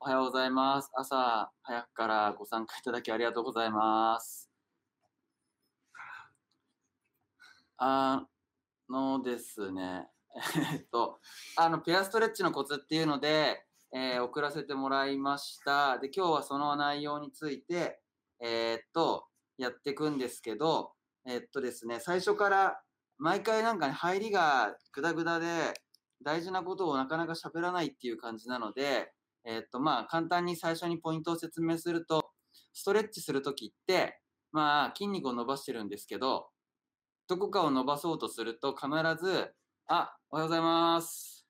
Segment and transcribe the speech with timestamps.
[0.00, 0.90] おはようございます。
[0.94, 4.50] 朝早くからご参加いただきありがとうございます。
[7.78, 8.26] あ
[8.90, 10.08] のですね、
[10.72, 11.20] えっと、
[11.56, 16.00] あの、ペアストレッチのコツっていうので、えー送らせてもらいました。
[16.00, 18.02] で、今日はその内容について、
[18.40, 20.94] えーっと、やっていくんですけど、
[21.26, 22.82] えっとですね、最初から
[23.18, 25.80] 毎回なんかね、入りがグダグダで、
[26.22, 29.12] 大事なことをなかなか喋らないっていう感じなので、
[29.46, 32.30] えっと、まあ、簡単に最初にポイントを説明すると、
[32.74, 34.20] ストレッチするときって、
[34.52, 36.48] まあ、筋肉を伸ばしてるんですけど、
[37.28, 38.88] どこかを伸ばそうとすると必
[39.24, 39.54] ず、
[39.86, 41.46] あ、おはようございます。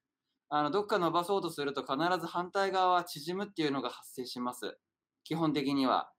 [0.51, 4.79] あの、どっか伸ばそうとすると必ず反対側は縮むっていうのが発生します。
[5.25, 6.11] 基本的には。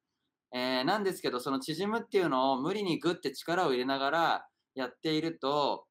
[0.53, 5.85] えーなんですけど、その縮むっていうのを無理にグッて力を入れながらやっていると、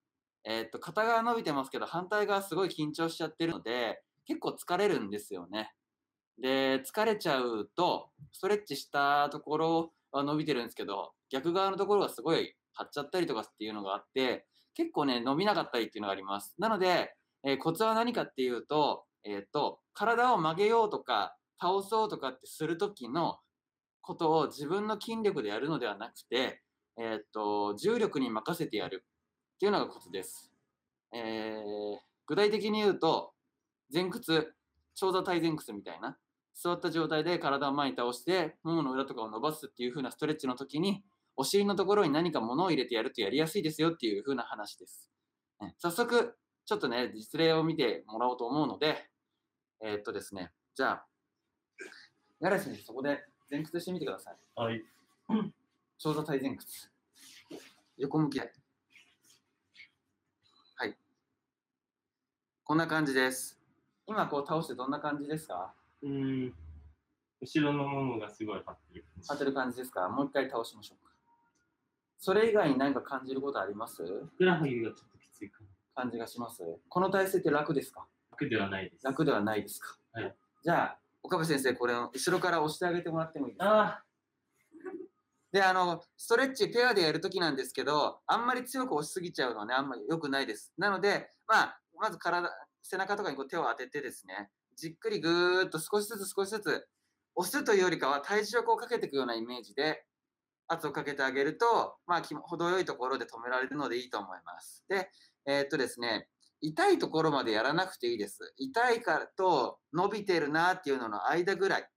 [0.45, 5.73] えーっと、片側伸びてますけど、反対側すごい緊張しちゃってるので、結構疲れるんですよね。
[6.41, 16.55] で、疲れちゃうと、ストレッチしたところは伸びてるんですけど、逆側のところがすごい張っちゃったりとかっていうのがあって、結構ね、伸びなかったりっていうのがあります。
[16.59, 23.39] なので、えーコツは何かっていうと、えーっと、体を曲げようとか、倒そうとかってするときの
[24.03, 26.63] ことを自分の筋力でやるのではなくて、
[26.99, 29.05] えーっと、重力に任せてやる
[29.55, 30.53] っていうのがコツです。
[31.13, 33.36] えー具体的に言うと、
[33.93, 34.55] 前屈、
[34.95, 36.19] 長座体前屈みたいな、
[36.55, 41.05] 座った状態で体を前に倒して、ももの裏とかを伸ばすっていう風なストレッチの時に、
[41.37, 45.11] お尻のところに何か物を入れてやるとやりやすいですよっていう風な話です。
[45.61, 46.35] ね早速、
[46.65, 49.09] ちょっとね、実例を見てもらおうと思うので、
[49.83, 51.07] えーっとですね、じゃあ、
[52.41, 54.37] やらしにそこで前屈してみてください。
[54.57, 54.83] はい。
[55.99, 56.91] 長座体前屈。
[57.99, 58.53] 横向きで。
[60.77, 60.97] はい。
[62.65, 63.56] こんな感じです。
[64.07, 65.75] 今こう倒してどんな感じですか？
[66.03, 66.55] うーん。
[67.41, 69.29] 後ろのももがすごい張ってる感じ。
[69.29, 70.09] 当てる感じですか？
[70.09, 71.13] もう一回倒しましょうか。
[72.19, 74.03] それ以外に何か感じることあります？
[74.05, 75.67] ふくらはぎがちょっときついかな。
[76.03, 78.07] 感じがしますこの体勢って楽ですか？
[78.31, 79.05] 楽ではないです。
[79.05, 79.99] 楽ではないですか？
[80.13, 80.35] はい。
[80.63, 83.81] じゃあ、岡部先生、これを後ろから押してあげてもらってもいいですか？
[83.83, 84.03] あ
[85.53, 90.73] で、あの、ストレッチペアでやるときなんですけど、あんまり強く押しすぎちゃうのはね、あんまり良くないです。
[90.77, 92.51] なので、まあ、まず体、
[92.89, 96.87] 背中とかにこう手を当ててですね、じっくりぐーっと少しずつ少しずつ、
[97.35, 100.05] 押すというよりかは体重をこうかけていくようなイメージで、
[100.69, 104.85] 圧をかけてあげると、まあ、程よいところで止められるのでいいと思います。
[104.89, 105.09] で、
[105.47, 106.29] えーっとですね、
[106.61, 108.53] 痛いところまでやらなくていいです。
[108.57, 111.89] 痛いからと伸びてるなっていうのの間ぐらい。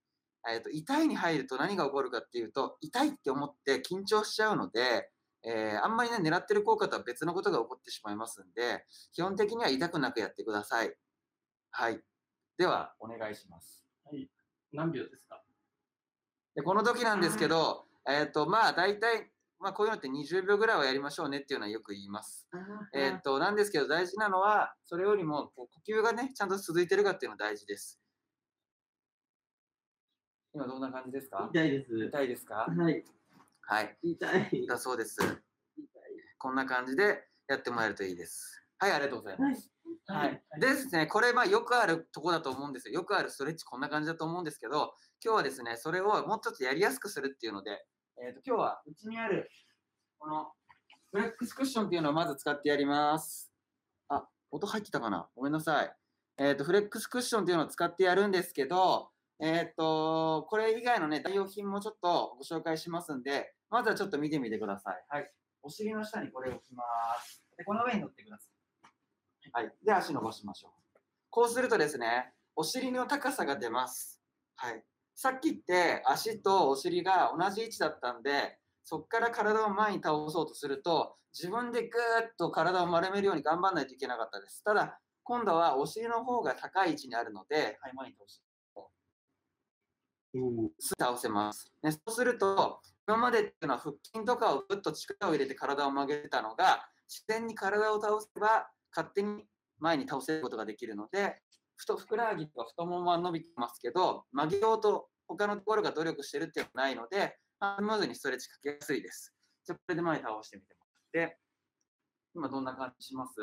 [0.50, 5.10] えーと痛いに入ると何が起こるかっていうと、痛いって思って緊張しちゃうので、
[5.44, 10.94] えーあんまりね、狙ってる効果とは別のことが起こってしまいますんで、基本的には痛くなくやってください。
[11.72, 12.02] はい。
[12.58, 13.86] では、お願いします。
[14.06, 14.30] はい。
[14.74, 15.42] 何秒ですか？
[16.56, 22.48] でこの時なんですけど、えっ、と、まあ、大体、まあ、こういうのって20秒ぐらいはやりましょうねっていうのはよく言います。
[22.94, 28.02] えっ、と、なんですけど、大事なのは、それよりも、こう呼吸がね、ちゃんと続いてるかっていうのが大事です。
[30.54, 31.50] 今どんな感じですか？
[31.54, 32.06] 痛いです。
[32.08, 32.66] 痛いですか？
[32.68, 33.06] はい。
[33.72, 33.96] はい。
[34.02, 34.66] 痛い。
[34.66, 35.20] だそうです。
[36.40, 38.64] こんな感じでやってもらえるといいです。
[38.80, 39.70] はい、ありがとうございます。
[40.08, 40.28] はい。
[40.30, 40.44] はい。
[40.60, 42.96] でですね、これ、まあ、よくあるとこだと思うんですよ。
[42.96, 47.86] よくあるストレッチこんな感じだと思うんですけど、今日はですね、それをもうちょっとやりやすくするっていうので、
[48.26, 49.48] えっ、と、今日はうちにある、
[50.18, 50.52] この、
[51.12, 53.52] フレックスクッションっていうのをまず使ってやります。
[54.08, 55.30] あ、音入ってたかな？
[55.36, 55.96] ごめんなさい。
[56.40, 65.06] えっ、と、フレックスクッションっていうのを使ってやるんですけど、えっ、と、これ以外のね、代用品もちょっとご紹介しますんで、まずはちょっと見てみてください。
[65.10, 65.32] はい。
[65.62, 66.84] お尻の下にこれを置きま
[67.22, 67.44] す。
[67.58, 69.64] で、この上に乗ってください。
[69.64, 69.74] はい。
[69.84, 70.72] で、足伸ばしましょう。
[71.30, 74.22] こうするとですね、お尻の高さが出ます。
[74.56, 74.84] はい。
[75.16, 84.64] さっきって足とお尻が同じ位置だったんで、そこから体を前に倒そうとすると、自分でぐーっと体を丸めるように頑張らないといけなかったです。
[84.64, 88.42] ただ、今度はお尻の方が高い位置にあるので、はい、前に倒し
[91.00, 91.72] 倒せます。
[91.84, 99.48] ね、そうすると、今までっていうのは腹筋とかをぐっと力を入れて体を曲げてたのが、自然に体を倒せば、勝手に
[99.80, 101.42] 前に倒せることができるので、
[101.76, 107.36] ふとふくらはぎとか太ももは伸びてますけど、曲げようと他のところが努力してるっていうのはないので、
[107.78, 109.34] スムーズにストレッチかけやすいです。
[109.66, 110.82] じゃあ、これで前に倒してみても
[111.16, 111.38] らって、
[112.36, 113.34] 今どんな感じします？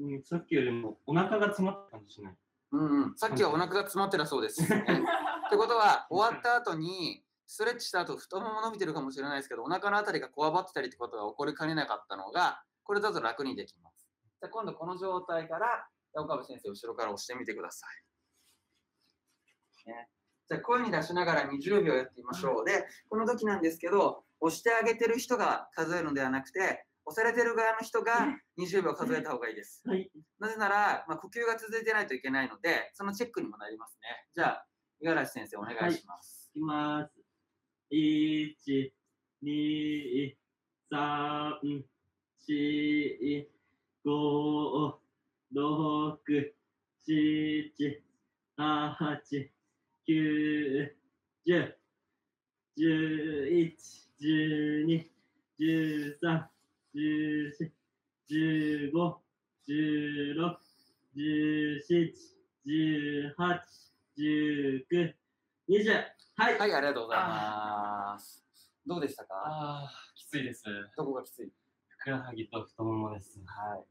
[0.00, 2.34] うん、さっきよりもお腹が詰まった感じしない？
[2.72, 4.60] うんうん、さっきはお腹が詰まってたそうです。
[4.66, 14.08] ってことは、終わった後に、ストレッチした後、太もも伸びてるかもしれないですけど、お腹のあたりがこわばってたりってことが起こりかねなかったのが、これだと楽にできます。
[14.40, 17.86] じゃあ今度この状態から、岡部先生、後ろから押してみてくださ
[19.84, 19.90] い。
[19.90, 20.08] ね、
[20.48, 22.64] じゃあ声に出しながら20秒やってみましょう。
[22.64, 28.28] で、この時なんですけど、押してあげてる人が数えるのではなくて、押されてる側の人が
[28.58, 29.82] 20秒数えた方がいいです。
[29.86, 30.10] はい。
[30.38, 34.26] なぜなら、まあ、呼吸が続いてないといけないので、そのチェックにもなりますね。
[34.34, 34.66] じゃあ、
[35.02, 36.50] 五十嵐先生、お願いします。
[36.54, 37.21] いきます。
[37.94, 38.56] 一、
[39.40, 40.34] 二、
[40.88, 41.60] 三、
[42.38, 42.54] 四、
[44.04, 44.94] 五、
[45.50, 46.18] 六、
[47.02, 48.00] 七、
[48.54, 48.96] 八、
[50.06, 50.14] 九、
[51.44, 51.76] 十、
[52.76, 53.76] 十一、
[54.18, 55.04] 十二、
[55.58, 56.48] 十三、
[56.94, 57.70] 十四、
[58.26, 59.20] 十五、
[59.66, 60.56] 十六、
[61.14, 62.10] 十七、
[62.64, 63.62] 十八、
[64.16, 64.96] 十九、
[65.66, 66.21] 二十。
[66.36, 66.58] はい。
[66.58, 68.44] はい、ありがとうございます。
[68.86, 69.34] どうでしたか？
[69.34, 70.64] ああ、きついです。
[70.96, 71.52] どこがきつい？
[71.88, 73.38] ふくらはぎと太ももです。
[73.44, 73.84] はい。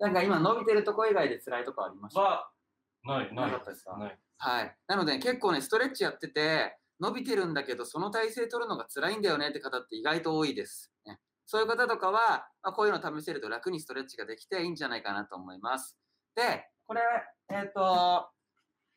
[0.00, 2.20] なんか今伸びてるとこ以外で辛いとこありました？
[2.20, 2.50] は、
[3.04, 3.50] ない、ない。
[3.50, 3.96] なかったですか？
[3.98, 4.18] ない。
[4.38, 4.76] はい。
[4.88, 10.92] なので、結構ね、ストレッチやってて、伸びてるんだけど、その体勢取るのが辛いんだよねって方って意外と多いです。
[11.06, 15.96] ね、そういう方とかは、まあ、こういうの試せると楽にストレッチができていいんじゃないかなと思います。
[16.34, 17.00] で、これ、
[17.50, 18.28] えっ、と、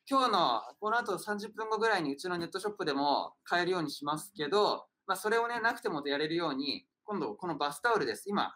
[0.08, 8.30] 今日のこの後30分後ぐらいにうちのネットショップでも買えるようにしますけど、まあ、それをね、なくてもやれるように、今度このバスタオルです。
[8.30, 8.56] 今、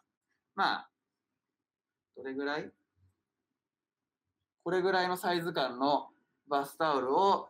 [0.55, 0.89] まあ、
[2.15, 2.69] どれぐらい？
[4.63, 6.09] これぐらいのサイズ感の
[6.47, 7.47] バスタオルを、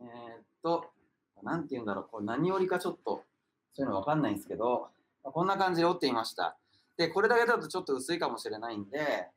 [0.00, 0.10] えーっ
[0.62, 0.86] と、
[1.42, 3.22] なんて言うんだろう、これ何折りかちょっと、
[3.74, 4.88] そういうのわかんないんですけど、
[5.22, 6.56] こんな感じで折っていました。
[6.96, 9.28] で、これだけだとちょっと薄いかもしれないんで、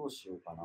[0.00, 0.62] どうしようかな。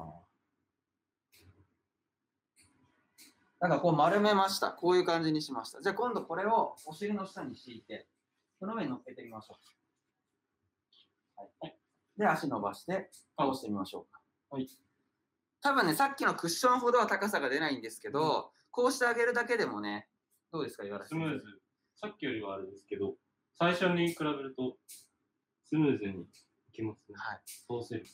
[3.60, 4.72] なんかこう丸めました。
[4.72, 5.82] こういう感じにしました。
[5.82, 8.08] じゃあ今度これをお尻の下に敷いて、
[8.60, 9.58] その上に乗っけてみましょ
[11.38, 11.42] う。
[11.60, 11.78] はい。
[12.18, 14.22] で、足伸ばして倒してみましょうか。
[14.52, 14.70] はい。
[15.62, 20.08] 多分ね、さっきのクッションほどは高さが出ないんですけど、こうしてあげるだけでもね、
[20.54, 21.20] どうですか、岩原さん。
[21.20, 21.44] スムーズ。
[21.96, 23.16] さっきよりはあれですけど、
[23.58, 24.78] 最初に比べると、
[25.66, 27.16] スムーズにいきますね。
[27.18, 27.42] はい。
[27.68, 28.06] そうする。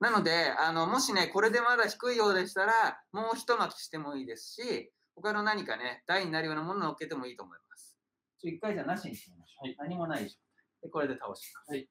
[0.00, 7.98] なので、あの、もしね、これでまだ低いようでしたら、もう一巻きしてもいいですし、他の何かね、台になるようなものを乗っけてもいいと思います。
[8.40, 9.66] ちょ一回じゃなしにしてみましょう。
[9.66, 10.36] はい何もない状態。
[10.82, 11.70] で、これで倒します。
[11.70, 11.86] はい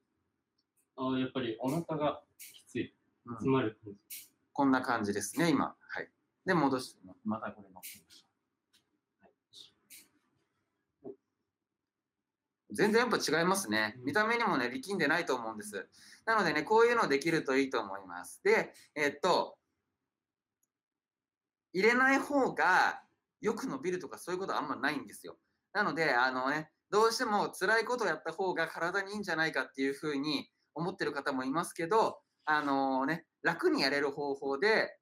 [0.97, 2.94] ああ、やっぱりお腹がきつい。
[3.25, 4.00] うん詰まる感じ。
[4.53, 5.75] こんな感じですね、今。
[5.79, 6.09] はい。
[6.45, 8.25] で、戻して、またこれ乗っけましょ
[9.21, 9.25] う。
[9.25, 11.15] はい
[12.71, 13.95] 全然やっぱ違いますね。
[14.04, 15.88] 見た目にもね、力んでないと思うんです。
[16.25, 18.42] なのでね、こういうのできるといいと思います。
[18.44, 19.57] で、えっと、
[21.74, 23.01] 入れない方が
[23.42, 25.38] よく伸びるとかそういうことはあんまないんですよ。
[25.74, 34.95] なので、あのね、どうしても辛いことをやった方が体にいいんじゃないかっていうふうに思ってる方もいますけど、あのね、楽にやれる方法で、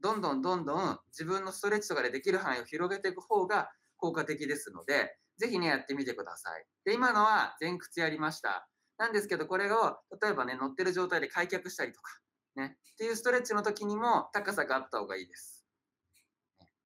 [0.00, 6.64] どんどんどんどん自分のストレッチとかでできる範囲を広げていく方が効果的ですので、ぜひね、やってみてください。
[6.84, 8.68] で、今のは前屈やりました。
[8.98, 12.12] なんですけど、これを、例えばね、乗ってる状態で開脚したりとか、
[12.56, 15.66] ね、っていうストレッチの時にも高さがあった方がいいです。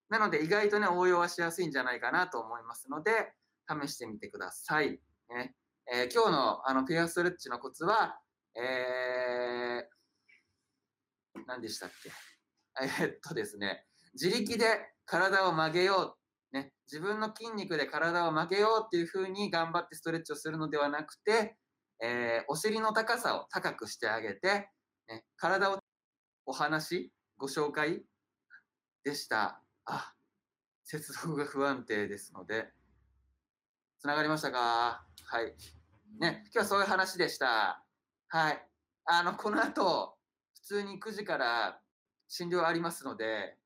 [0.09, 3.35] なので、意外とね、応用はしやすいんじゃないかなと思いますので、
[3.69, 4.99] 試してみてください。
[5.29, 5.55] ね
[5.93, 8.19] えー今日のあのピアストレッチのコツは、
[8.55, 12.11] えー、何でしたっけ？
[12.81, 16.17] えーっとですね、自力で体を曲げよう、
[16.53, 21.57] ね、自分の筋肉で体を曲げようっていう風に頑張ってストレッチをするのではなくて、
[22.01, 24.71] えーお尻の高さを高くしてあげて、
[25.09, 25.79] ね、体を
[26.47, 28.03] お話、ご紹介
[29.05, 29.63] でした。
[29.85, 30.15] あ、
[30.85, 32.73] 接続が不安定ですので、
[33.99, 35.05] つながりましたか？
[35.25, 35.55] はい。
[36.19, 37.85] ね、今日はそういう話でした。
[38.29, 38.67] はい。
[39.05, 40.17] あの、この後、
[40.55, 41.81] 普通に9時から
[42.29, 43.59] 診療ありますので、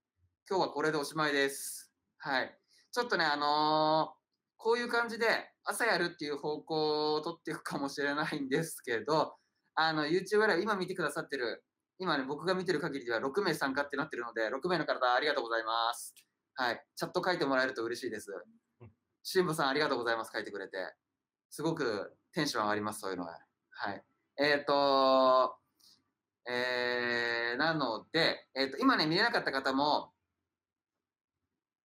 [0.48, 1.92] 今日はこれでおしまいです。
[2.18, 2.61] はい。
[2.92, 4.22] ちょっとね、あのー
[4.62, 5.26] こういう感じで
[5.64, 9.34] 朝やるっていう方向を取っていくかもしれないんですけど、
[9.74, 11.64] あの、YouTube ライブ今見てくださってる、
[11.98, 16.14] 今ね、僕が見てる限りでは6名参加ってなってるので、6名の方ありがとうございます。
[16.54, 16.84] はい。
[16.94, 18.28] チャット書いてもらえると嬉しいです。
[19.24, 20.30] 辛坊さんありがとうございます。
[20.32, 20.76] 書いてくれて。
[21.50, 23.36] すごくテンション上がります、そういうのは。
[23.70, 24.04] はい。
[24.38, 25.56] えっ、と
[26.48, 30.12] えー、なので、えっ、と、今ね、見れなかった方も、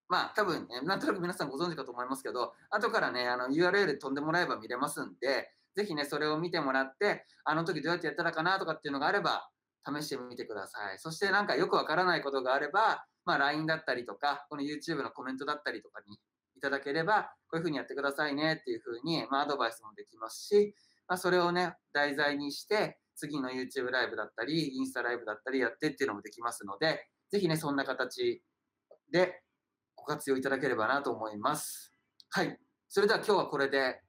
[0.08, 9.50] まあ、多分、ね、なんとなく皆さんご存知かと思いますけど、後からね、あの URL 飛んでもらえば見れますんで、ぜひね、それを見てもらって、あの時どうやってやったらかなとかっていうのがあれば、
[9.86, 10.98] 試してみてください。
[10.98, 16.18] そしてなんかよくわからないことがあれば、まあ LINE だったりとか、この YouTube のコメントだったりとかに
[16.56, 20.74] いただければ、こういうふうにやってくださいねっていうふうに、まあアドバイスもできますし、
[21.06, 28.42] まあそれをね、題材にして、次の YouTube ライブだったり、インスタライブだったりやってっていうのもできますので、ぜひね、そんな形
[29.10, 29.42] で
[30.08, 31.92] ご活用いただければなと思います。
[32.30, 32.58] はい。
[32.88, 34.00] それでは今日はこれで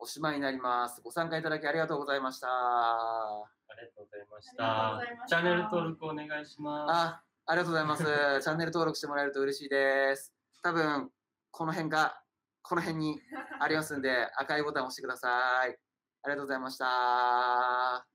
[0.00, 1.00] おしまいになります。
[1.00, 2.48] ご参加いただきありがとうございました。
[2.48, 3.44] あ
[3.80, 8.02] りがとうございましたたチャンネル登録お願いしますあ、ありがとうございます。
[8.02, 10.34] チャンネル登録してもらえると嬉しいです。
[10.62, 11.10] 多分、
[11.52, 12.20] この辺か、
[12.62, 13.20] この辺に
[13.60, 15.28] ありますんで、 赤いボタンを押してくださ
[15.66, 15.78] い。
[16.22, 18.13] ありがとうございました。